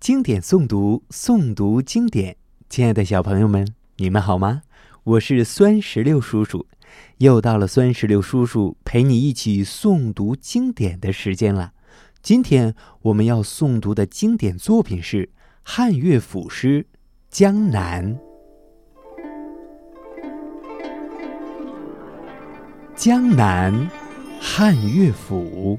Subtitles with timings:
[0.00, 2.34] 经典诵读，诵读经典。
[2.70, 4.62] 亲爱的小朋友们，你们好吗？
[5.04, 6.66] 我是酸石榴叔叔，
[7.18, 11.74] 又到了酸石榴叔叔陪你一起诵读经典的时间了。
[12.22, 15.28] 今天我们要诵读的经典作品是
[15.62, 16.82] 汉乐府诗
[17.28, 18.18] 《江南》。
[22.96, 23.90] 江南，
[24.40, 25.78] 汉乐府。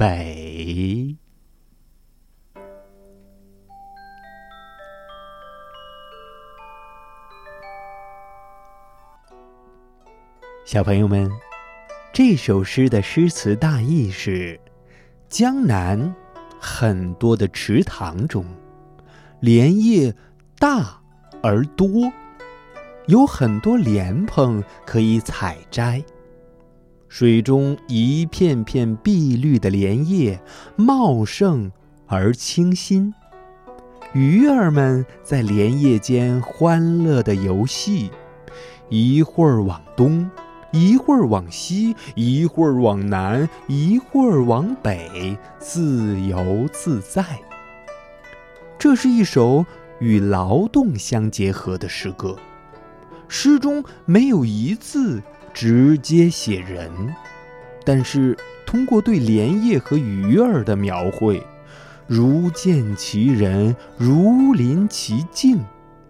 [0.00, 1.14] 北，
[10.64, 11.30] 小朋友们，
[12.14, 14.58] 这首诗的诗词大意是：
[15.28, 16.16] 江南
[16.58, 18.46] 很多的池塘中，
[19.40, 20.14] 莲叶
[20.58, 20.98] 大
[21.42, 22.10] 而多，
[23.06, 26.02] 有很多莲蓬可以采摘。
[27.10, 30.40] 水中一片片碧绿的莲叶，
[30.76, 31.72] 茂盛
[32.06, 33.12] 而清新。
[34.12, 38.12] 鱼儿们在莲叶间欢乐地游戏，
[38.88, 40.30] 一会儿往东，
[40.70, 47.24] 一会儿往西，一会儿往南，一会儿往北，自由自在。
[48.78, 49.66] 这是一首
[49.98, 52.36] 与劳动相结合的诗歌，
[53.26, 55.20] 诗中没有一字。
[55.52, 56.90] 直接写人，
[57.84, 61.42] 但是通过对莲叶和鱼儿的描绘，
[62.06, 65.58] 如见其人，如临其境，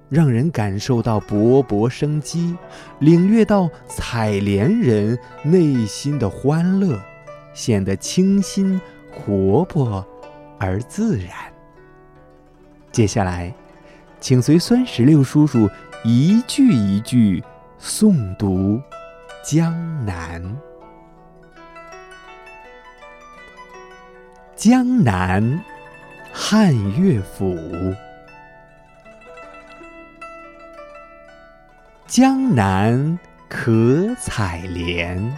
[0.08, 2.56] 让人感受到勃勃生机，
[2.98, 7.00] 领略到采莲人内心的欢乐，
[7.54, 10.06] 显得清新活泼
[10.58, 11.30] 而自然。
[12.92, 13.54] 接下来，
[14.20, 15.68] 请随酸石榴叔叔
[16.04, 17.42] 一句一句
[17.80, 18.80] 诵读。
[19.42, 20.42] 江南，
[24.54, 25.64] 江南，
[26.30, 27.56] 汉乐府。
[32.06, 33.18] 江南
[33.48, 35.34] 可采莲，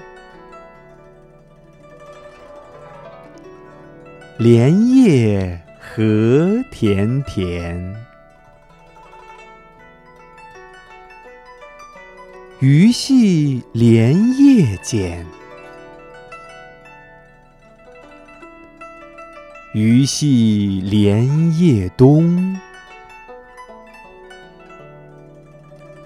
[4.37, 8.12] 莲叶何田田。
[12.63, 15.27] 鱼戏莲叶间，
[19.75, 22.57] 鱼戏莲叶东，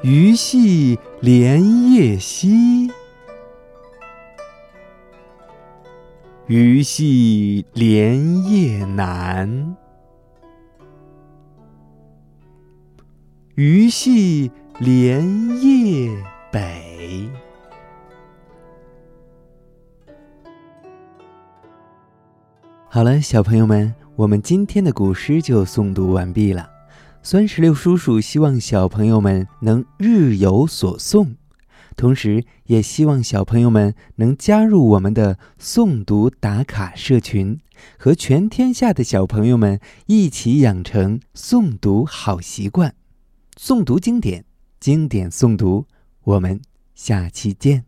[0.00, 2.90] 鱼戏莲叶西，
[6.46, 9.76] 鱼戏莲叶南，
[13.56, 16.16] 鱼戏莲叶。
[16.56, 17.28] 北。
[22.88, 26.70] 好了，小朋友们，我们今天的古诗就诵读完毕了。
[27.22, 31.34] 酸石榴叔叔希望小朋友们能日有所诵，
[31.94, 37.60] 同时也希望小朋友们能加入我们的诵读打卡社群，
[37.98, 42.94] 和全天下的小朋友们一起养成诵读好习惯，
[43.60, 44.46] 诵读经典，
[44.80, 45.84] 经典诵读。
[46.26, 46.60] 我们
[46.96, 47.84] 下期见。